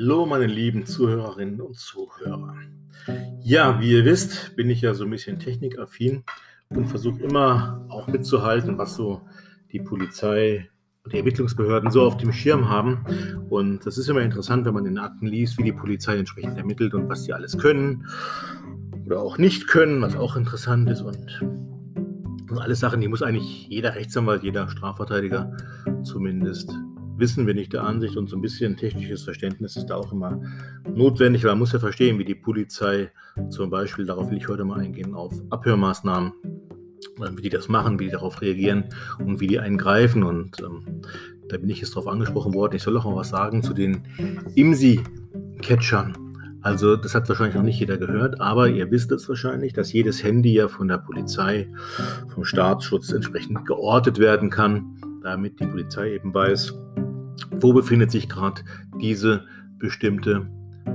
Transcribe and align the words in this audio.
Hallo, 0.00 0.26
meine 0.26 0.46
lieben 0.46 0.86
Zuhörerinnen 0.86 1.60
und 1.60 1.76
Zuhörer. 1.76 2.54
Ja, 3.42 3.80
wie 3.80 3.90
ihr 3.90 4.04
wisst, 4.04 4.54
bin 4.54 4.70
ich 4.70 4.80
ja 4.80 4.94
so 4.94 5.02
ein 5.02 5.10
bisschen 5.10 5.40
technikaffin 5.40 6.22
und 6.68 6.86
versuche 6.86 7.20
immer 7.20 7.84
auch 7.88 8.06
mitzuhalten, 8.06 8.78
was 8.78 8.94
so 8.94 9.22
die 9.72 9.80
Polizei 9.80 10.70
und 11.02 11.12
die 11.12 11.16
Ermittlungsbehörden 11.16 11.90
so 11.90 12.02
auf 12.04 12.16
dem 12.16 12.32
Schirm 12.32 12.68
haben. 12.68 13.04
Und 13.50 13.86
das 13.86 13.98
ist 13.98 14.08
immer 14.08 14.22
interessant, 14.22 14.64
wenn 14.66 14.74
man 14.74 14.86
in 14.86 14.98
Akten 14.98 15.26
liest, 15.26 15.58
wie 15.58 15.64
die 15.64 15.72
Polizei 15.72 16.16
entsprechend 16.16 16.56
ermittelt 16.56 16.94
und 16.94 17.08
was 17.08 17.24
sie 17.24 17.32
alles 17.32 17.58
können 17.58 18.06
oder 19.04 19.20
auch 19.20 19.36
nicht 19.36 19.66
können, 19.66 20.00
was 20.00 20.14
auch 20.14 20.36
interessant 20.36 20.88
ist. 20.88 21.02
Und 21.02 21.42
alles 22.60 22.78
Sachen, 22.78 23.00
die 23.00 23.08
muss 23.08 23.22
eigentlich 23.22 23.66
jeder 23.66 23.96
Rechtsanwalt, 23.96 24.44
jeder 24.44 24.68
Strafverteidiger 24.68 25.56
zumindest 26.04 26.72
wissen, 27.18 27.46
bin 27.46 27.58
ich 27.58 27.68
der 27.68 27.84
Ansicht, 27.84 28.16
und 28.16 28.28
so 28.28 28.36
ein 28.36 28.42
bisschen 28.42 28.76
technisches 28.76 29.22
Verständnis 29.22 29.76
ist 29.76 29.86
da 29.86 29.96
auch 29.96 30.12
immer 30.12 30.40
notwendig, 30.94 31.44
weil 31.44 31.52
man 31.52 31.60
muss 31.60 31.72
ja 31.72 31.78
verstehen, 31.78 32.18
wie 32.18 32.24
die 32.24 32.34
Polizei 32.34 33.10
zum 33.50 33.70
Beispiel, 33.70 34.06
darauf 34.06 34.30
will 34.30 34.38
ich 34.38 34.48
heute 34.48 34.64
mal 34.64 34.80
eingehen, 34.80 35.14
auf 35.14 35.32
Abhörmaßnahmen, 35.50 36.32
wie 37.36 37.42
die 37.42 37.48
das 37.48 37.68
machen, 37.68 37.98
wie 37.98 38.06
die 38.06 38.10
darauf 38.10 38.40
reagieren 38.40 38.84
und 39.18 39.40
wie 39.40 39.46
die 39.46 39.58
eingreifen. 39.58 40.22
Und 40.22 40.60
ähm, 40.60 41.02
da 41.48 41.56
bin 41.56 41.68
ich 41.70 41.80
jetzt 41.80 41.94
darauf 41.94 42.08
angesprochen 42.08 42.54
worden. 42.54 42.76
Ich 42.76 42.82
soll 42.82 42.96
auch 42.96 43.04
mal 43.04 43.16
was 43.16 43.30
sagen 43.30 43.62
zu 43.62 43.74
den 43.74 44.02
IMSI-Catchern. 44.54 46.16
Also 46.60 46.96
das 46.96 47.14
hat 47.14 47.28
wahrscheinlich 47.28 47.54
noch 47.54 47.62
nicht 47.62 47.78
jeder 47.78 47.96
gehört, 47.96 48.40
aber 48.40 48.68
ihr 48.68 48.90
wisst 48.90 49.12
es 49.12 49.28
wahrscheinlich, 49.28 49.72
dass 49.72 49.92
jedes 49.92 50.22
Handy 50.24 50.54
ja 50.54 50.66
von 50.66 50.88
der 50.88 50.98
Polizei, 50.98 51.68
vom 52.28 52.44
Staatsschutz 52.44 53.12
entsprechend 53.12 53.64
geortet 53.64 54.18
werden 54.18 54.50
kann, 54.50 54.98
damit 55.22 55.60
die 55.60 55.66
Polizei 55.66 56.14
eben 56.14 56.34
weiß, 56.34 56.74
wo 57.50 57.72
befindet 57.72 58.10
sich 58.10 58.28
gerade 58.28 58.62
diese 59.00 59.44
bestimmte 59.78 60.46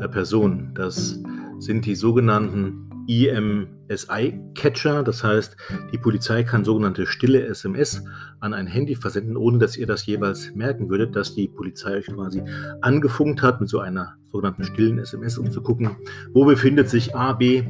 äh, 0.00 0.08
Person. 0.08 0.72
Das 0.74 1.20
sind 1.58 1.86
die 1.86 1.94
sogenannten 1.94 2.88
IMSI-Catcher, 3.08 5.02
das 5.02 5.24
heißt, 5.24 5.56
die 5.92 5.98
Polizei 5.98 6.42
kann 6.44 6.64
sogenannte 6.64 7.06
stille 7.06 7.46
SMS 7.46 8.04
an 8.38 8.52
ein 8.52 8.66
Handy 8.66 8.94
versenden, 8.94 9.36
ohne 9.36 9.58
dass 9.58 9.78
ihr 9.78 9.86
das 9.86 10.04
jeweils 10.04 10.54
merken 10.54 10.90
würdet, 10.90 11.16
dass 11.16 11.34
die 11.34 11.48
Polizei 11.48 11.96
euch 11.96 12.06
quasi 12.06 12.42
angefunkt 12.82 13.40
hat 13.42 13.60
mit 13.60 13.70
so 13.70 13.80
einer 13.80 14.14
sogenannten 14.26 14.64
stillen 14.64 14.98
SMS, 14.98 15.38
um 15.38 15.50
zu 15.50 15.62
gucken, 15.62 15.96
wo 16.34 16.44
befindet 16.44 16.90
sich 16.90 17.16
A, 17.16 17.32
B 17.32 17.64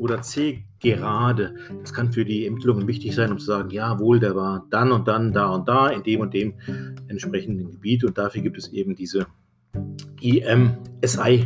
oder 0.00 0.22
C 0.22 0.64
gerade. 0.80 1.54
Das 1.80 1.92
kann 1.92 2.12
für 2.12 2.24
die 2.24 2.46
Ermittlungen 2.46 2.88
wichtig 2.88 3.14
sein, 3.14 3.30
um 3.30 3.38
zu 3.38 3.44
sagen, 3.46 3.68
jawohl, 3.70 4.18
der 4.18 4.34
war 4.34 4.66
dann 4.70 4.92
und 4.92 5.06
dann, 5.06 5.32
da 5.32 5.50
und 5.50 5.68
da, 5.68 5.88
in 5.88 6.02
dem 6.02 6.20
und 6.20 6.32
dem 6.34 6.54
entsprechenden 7.08 7.70
Gebiet. 7.70 8.02
Und 8.04 8.16
dafür 8.16 8.40
gibt 8.42 8.56
es 8.58 8.68
eben 8.68 8.96
diese 8.96 9.26
IMSI-Catcher, 10.20 11.44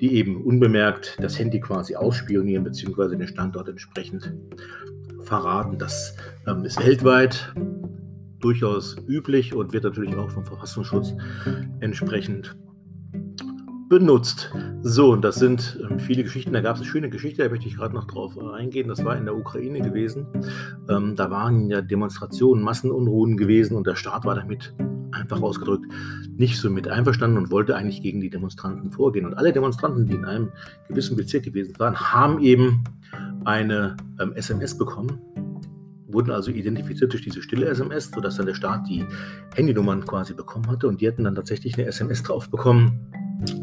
die 0.00 0.14
eben 0.14 0.44
unbemerkt 0.44 1.16
das 1.20 1.38
Handy 1.38 1.60
quasi 1.60 1.96
ausspionieren, 1.96 2.64
beziehungsweise 2.64 3.16
den 3.16 3.28
Standort 3.28 3.68
entsprechend 3.68 4.34
verraten. 5.22 5.78
Das 5.78 6.14
ähm, 6.46 6.64
ist 6.64 6.78
weltweit 6.84 7.54
durchaus 8.40 8.96
üblich 9.06 9.54
und 9.54 9.72
wird 9.72 9.84
natürlich 9.84 10.14
auch 10.16 10.30
vom 10.30 10.44
Verfassungsschutz 10.44 11.14
entsprechend 11.80 12.56
benutzt. 13.90 14.50
So, 14.82 15.10
und 15.10 15.22
das 15.22 15.34
sind 15.34 15.78
ähm, 15.90 15.98
viele 15.98 16.22
Geschichten. 16.22 16.54
Da 16.54 16.62
gab 16.62 16.76
es 16.76 16.82
eine 16.82 16.90
schöne 16.90 17.10
Geschichte, 17.10 17.42
da 17.42 17.50
möchte 17.50 17.66
ich 17.66 17.76
gerade 17.76 17.94
noch 17.94 18.06
drauf 18.06 18.38
äh, 18.38 18.56
eingehen. 18.56 18.88
Das 18.88 19.04
war 19.04 19.16
in 19.16 19.26
der 19.26 19.36
Ukraine 19.36 19.80
gewesen. 19.80 20.26
Ähm, 20.88 21.16
da 21.16 21.30
waren 21.30 21.68
ja 21.68 21.82
Demonstrationen, 21.82 22.62
Massenunruhen 22.62 23.36
gewesen 23.36 23.76
und 23.76 23.86
der 23.86 23.96
Staat 23.96 24.24
war 24.24 24.36
damit 24.36 24.72
einfach 25.12 25.42
ausgedrückt 25.42 25.86
nicht 26.36 26.58
so 26.58 26.70
mit 26.70 26.88
einverstanden 26.88 27.36
und 27.36 27.50
wollte 27.50 27.76
eigentlich 27.76 28.00
gegen 28.00 28.20
die 28.20 28.30
Demonstranten 28.30 28.92
vorgehen. 28.92 29.26
Und 29.26 29.34
alle 29.34 29.52
Demonstranten, 29.52 30.06
die 30.06 30.14
in 30.14 30.24
einem 30.24 30.52
gewissen 30.88 31.16
Bezirk 31.16 31.42
gewesen 31.42 31.78
waren, 31.78 31.96
haben 31.96 32.40
eben 32.40 32.84
eine 33.44 33.96
ähm, 34.20 34.32
SMS 34.34 34.78
bekommen, 34.78 35.20
wurden 36.06 36.30
also 36.30 36.52
identifiziert 36.52 37.12
durch 37.12 37.22
diese 37.22 37.42
stille 37.42 37.66
SMS, 37.66 38.10
sodass 38.14 38.36
dann 38.36 38.46
der 38.46 38.54
Staat 38.54 38.88
die 38.88 39.04
Handynummern 39.54 40.06
quasi 40.06 40.32
bekommen 40.32 40.68
hatte 40.68 40.86
und 40.86 41.00
die 41.00 41.08
hatten 41.08 41.24
dann 41.24 41.34
tatsächlich 41.34 41.74
eine 41.74 41.86
SMS 41.86 42.22
drauf 42.22 42.48
bekommen 42.48 43.10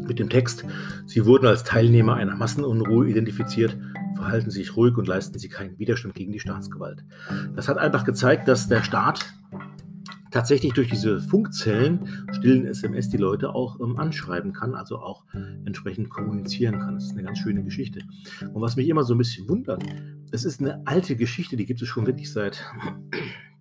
mit 0.06 0.18
dem 0.18 0.28
Text, 0.28 0.64
Sie 1.06 1.24
wurden 1.24 1.46
als 1.46 1.64
Teilnehmer 1.64 2.14
einer 2.14 2.36
Massenunruhe 2.36 3.08
identifiziert, 3.08 3.76
verhalten 4.14 4.50
Sie 4.50 4.60
sich 4.60 4.76
ruhig 4.76 4.96
und 4.96 5.06
leisten 5.06 5.38
Sie 5.38 5.48
keinen 5.48 5.78
Widerstand 5.78 6.14
gegen 6.14 6.32
die 6.32 6.40
Staatsgewalt. 6.40 7.04
Das 7.54 7.68
hat 7.68 7.78
einfach 7.78 8.04
gezeigt, 8.04 8.48
dass 8.48 8.68
der 8.68 8.82
Staat 8.82 9.32
tatsächlich 10.30 10.72
durch 10.72 10.88
diese 10.88 11.20
Funkzellen, 11.20 12.26
stillen 12.32 12.66
SMS, 12.66 13.08
die 13.08 13.16
Leute 13.16 13.54
auch 13.54 13.80
ähm, 13.80 13.98
anschreiben 13.98 14.52
kann, 14.52 14.74
also 14.74 14.98
auch 14.98 15.24
entsprechend 15.64 16.10
kommunizieren 16.10 16.78
kann. 16.78 16.94
Das 16.94 17.04
ist 17.04 17.12
eine 17.12 17.22
ganz 17.22 17.38
schöne 17.38 17.64
Geschichte. 17.64 18.00
Und 18.52 18.60
was 18.60 18.76
mich 18.76 18.88
immer 18.88 19.04
so 19.04 19.14
ein 19.14 19.18
bisschen 19.18 19.48
wundert, 19.48 19.82
es 20.30 20.44
ist 20.44 20.60
eine 20.60 20.86
alte 20.86 21.16
Geschichte, 21.16 21.56
die 21.56 21.66
gibt 21.66 21.80
es 21.80 21.88
schon 21.88 22.06
wirklich 22.06 22.32
seit 22.32 22.62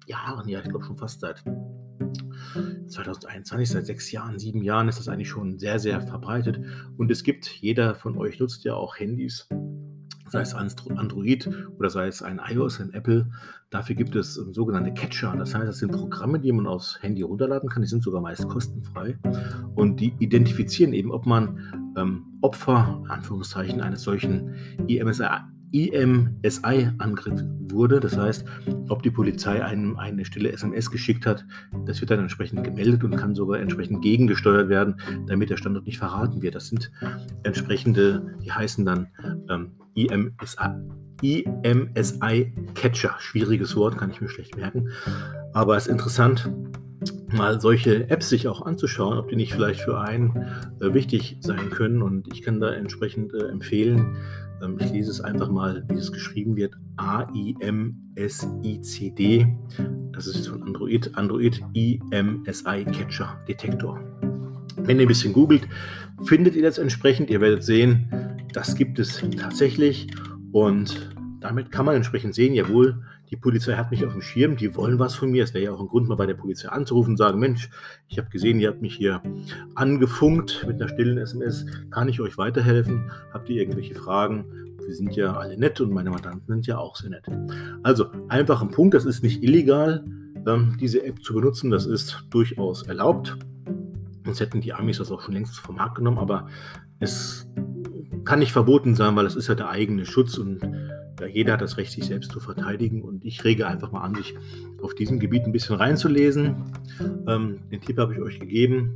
Jahren, 0.07 0.47
ja, 0.47 0.59
ich 0.59 0.69
glaube 0.69 0.85
schon 0.85 0.97
fast 0.97 1.19
seit 1.19 1.43
2021, 2.87 3.69
seit 3.69 3.85
sechs 3.85 4.11
Jahren, 4.11 4.39
sieben 4.39 4.63
Jahren 4.63 4.87
ist 4.87 4.99
das 4.99 5.07
eigentlich 5.07 5.29
schon 5.29 5.59
sehr, 5.59 5.79
sehr 5.79 6.01
verbreitet. 6.01 6.59
Und 6.97 7.11
es 7.11 7.23
gibt, 7.23 7.47
jeder 7.47 7.95
von 7.95 8.17
euch 8.17 8.39
nutzt 8.39 8.63
ja 8.63 8.73
auch 8.73 8.97
Handys, 8.97 9.47
sei 10.29 10.41
es 10.41 10.53
Android 10.53 11.49
oder 11.77 11.89
sei 11.89 12.07
es 12.07 12.21
ein 12.21 12.39
iOS, 12.49 12.79
ein 12.81 12.93
Apple. 12.93 13.29
Dafür 13.69 13.95
gibt 13.95 14.15
es 14.15 14.35
sogenannte 14.35 14.93
Catcher. 14.93 15.35
Das 15.37 15.53
heißt, 15.53 15.67
das 15.67 15.77
sind 15.79 15.91
Programme, 15.91 16.39
die 16.39 16.51
man 16.51 16.67
aufs 16.67 17.01
Handy 17.01 17.21
runterladen 17.21 17.69
kann. 17.69 17.81
Die 17.81 17.87
sind 17.87 18.03
sogar 18.03 18.21
meist 18.21 18.47
kostenfrei. 18.47 19.17
Und 19.75 19.99
die 19.99 20.13
identifizieren 20.19 20.93
eben, 20.93 21.11
ob 21.11 21.25
man 21.25 21.93
ähm, 21.97 22.25
Opfer, 22.41 23.03
Anführungszeichen, 23.07 23.81
eines 23.81 24.03
solchen 24.03 24.55
IMSI 24.87 25.25
IMSI-Angriff 25.71 27.43
wurde. 27.71 27.99
Das 27.99 28.17
heißt, 28.17 28.45
ob 28.89 29.03
die 29.03 29.11
Polizei 29.11 29.63
einem 29.63 29.97
eine 29.97 30.25
stille 30.25 30.51
SMS 30.51 30.89
geschickt 30.91 31.25
hat, 31.25 31.45
das 31.85 31.99
wird 32.01 32.11
dann 32.11 32.19
entsprechend 32.19 32.63
gemeldet 32.63 33.03
und 33.03 33.15
kann 33.15 33.35
sogar 33.35 33.59
entsprechend 33.59 34.01
gegengesteuert 34.01 34.69
werden, 34.69 34.99
damit 35.27 35.49
der 35.49 35.57
Standort 35.57 35.85
nicht 35.85 35.97
verraten 35.97 36.41
wird. 36.41 36.55
Das 36.55 36.67
sind 36.67 36.91
entsprechende, 37.43 38.35
die 38.43 38.51
heißen 38.51 38.85
dann 38.85 39.07
ähm, 39.49 39.71
IMSI, 39.95 41.47
IMSI-Catcher. 41.63 43.15
Schwieriges 43.19 43.75
Wort, 43.75 43.97
kann 43.97 44.11
ich 44.11 44.21
mir 44.21 44.29
schlecht 44.29 44.55
merken. 44.55 44.89
Aber 45.53 45.75
es 45.75 45.87
ist 45.87 45.91
interessant, 45.91 46.49
mal 47.31 47.59
solche 47.59 48.09
Apps 48.09 48.29
sich 48.29 48.47
auch 48.47 48.61
anzuschauen, 48.61 49.17
ob 49.17 49.29
die 49.29 49.35
nicht 49.35 49.53
vielleicht 49.53 49.81
für 49.81 49.99
einen 49.99 50.47
äh, 50.79 50.93
wichtig 50.93 51.37
sein 51.41 51.69
können. 51.69 52.01
Und 52.01 52.31
ich 52.33 52.41
kann 52.41 52.59
da 52.59 52.73
entsprechend 52.73 53.33
äh, 53.33 53.47
empfehlen, 53.47 54.15
ähm, 54.61 54.77
ich 54.79 54.91
lese 54.91 55.11
es 55.11 55.21
einfach 55.21 55.49
mal, 55.49 55.83
wie 55.89 55.95
es 55.95 56.11
geschrieben 56.11 56.55
wird. 56.55 56.75
A-I-M-S-I-C-D. 56.97 57.57
Das 60.11 60.27
ist 60.27 60.47
von 60.47 60.63
Android. 60.63 61.11
Android 61.15 61.61
IMSI 61.73 62.85
Catcher 62.85 63.37
Detektor. 63.47 63.99
Wenn 64.77 64.97
ihr 64.97 65.05
ein 65.05 65.07
bisschen 65.07 65.33
googelt, 65.33 65.67
findet 66.23 66.55
ihr 66.55 66.63
das 66.63 66.77
entsprechend. 66.77 67.29
Ihr 67.29 67.41
werdet 67.41 67.63
sehen, 67.63 68.09
das 68.53 68.75
gibt 68.75 68.99
es 68.99 69.23
tatsächlich. 69.37 70.07
Und 70.51 71.11
damit 71.39 71.71
kann 71.71 71.85
man 71.85 71.95
entsprechend 71.95 72.33
sehen, 72.35 72.53
jawohl, 72.53 73.03
die 73.29 73.35
Polizei 73.35 73.73
hat 73.73 73.91
mich 73.91 74.05
auf 74.05 74.13
dem 74.13 74.21
Schirm, 74.21 74.55
die 74.55 74.75
wollen 74.75 74.99
was 74.99 75.15
von 75.15 75.29
mir. 75.29 75.43
Es 75.43 75.53
wäre 75.53 75.65
ja 75.65 75.71
auch 75.71 75.81
ein 75.81 75.87
Grund, 75.87 76.07
mal 76.07 76.15
bei 76.15 76.25
der 76.25 76.33
Polizei 76.35 76.69
anzurufen 76.69 77.11
und 77.11 77.17
sagen, 77.17 77.39
Mensch, 77.39 77.69
ich 78.07 78.17
habe 78.17 78.29
gesehen, 78.29 78.59
ihr 78.59 78.69
habt 78.69 78.81
mich 78.81 78.95
hier 78.95 79.21
angefunkt 79.75 80.65
mit 80.65 80.81
einer 80.81 80.89
stillen 80.89 81.17
SMS. 81.17 81.65
Kann 81.91 82.07
ich 82.07 82.21
euch 82.21 82.37
weiterhelfen? 82.37 83.11
Habt 83.33 83.49
ihr 83.49 83.57
irgendwelche 83.61 83.95
Fragen? 83.95 84.45
Wir 84.85 84.95
sind 84.95 85.15
ja 85.15 85.33
alle 85.33 85.57
nett 85.57 85.81
und 85.81 85.91
meine 85.91 86.09
Mandanten 86.09 86.47
sind 86.47 86.67
ja 86.67 86.77
auch 86.77 86.95
sehr 86.95 87.09
nett. 87.09 87.25
Also 87.83 88.05
einfach 88.29 88.61
ein 88.61 88.71
Punkt, 88.71 88.93
das 88.93 89.03
ist 89.03 89.23
nicht 89.23 89.43
illegal, 89.43 90.05
ähm, 90.47 90.77
diese 90.79 91.03
App 91.03 91.21
zu 91.21 91.33
benutzen. 91.33 91.69
Das 91.69 91.85
ist 91.85 92.23
durchaus 92.29 92.83
erlaubt. 92.83 93.37
Sonst 94.23 94.39
hätten 94.39 94.61
die 94.61 94.73
Amis 94.73 94.99
das 94.99 95.11
auch 95.11 95.21
schon 95.21 95.33
längst 95.33 95.59
vom 95.59 95.75
Markt 95.75 95.95
genommen, 95.95 96.19
aber 96.19 96.47
es 96.99 97.49
kann 98.23 98.39
nicht 98.39 98.51
verboten 98.51 98.95
sein, 98.95 99.15
weil 99.15 99.25
es 99.25 99.35
ist 99.35 99.47
ja 99.47 99.55
der 99.55 99.69
eigene 99.69 100.05
Schutz 100.05 100.37
und 100.37 100.59
ja, 101.19 101.27
jeder 101.27 101.53
hat 101.53 101.61
das 101.61 101.77
Recht, 101.77 101.91
sich 101.91 102.05
selbst 102.05 102.31
zu 102.31 102.39
verteidigen. 102.39 103.01
Und 103.01 103.25
ich 103.25 103.43
rege 103.43 103.67
einfach 103.67 103.91
mal 103.91 104.01
an, 104.01 104.15
sich 104.15 104.35
auf 104.81 104.93
diesem 104.93 105.19
Gebiet 105.19 105.43
ein 105.43 105.51
bisschen 105.51 105.75
reinzulesen. 105.75 106.55
Ähm, 107.27 107.59
den 107.71 107.81
Tipp 107.81 107.97
habe 107.97 108.13
ich 108.13 108.21
euch 108.21 108.39
gegeben. 108.39 108.93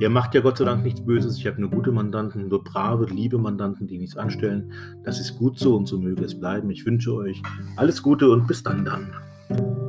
Ihr 0.00 0.08
macht 0.08 0.34
ja 0.34 0.40
Gott 0.40 0.58
sei 0.58 0.64
Dank 0.64 0.84
nichts 0.84 1.04
Böses. 1.04 1.36
Ich 1.38 1.46
habe 1.46 1.60
nur 1.60 1.70
gute 1.70 1.92
Mandanten, 1.92 2.48
nur 2.48 2.62
brave, 2.62 3.06
liebe 3.06 3.38
Mandanten, 3.38 3.86
die 3.86 3.98
nichts 3.98 4.16
anstellen. 4.16 4.72
Das 5.04 5.20
ist 5.20 5.36
gut 5.36 5.58
so 5.58 5.76
und 5.76 5.86
so 5.86 5.98
möge 5.98 6.24
es 6.24 6.38
bleiben. 6.38 6.70
Ich 6.70 6.86
wünsche 6.86 7.14
euch 7.14 7.42
alles 7.76 8.02
Gute 8.02 8.30
und 8.30 8.46
bis 8.46 8.62
dann 8.62 8.84
dann. 8.84 9.83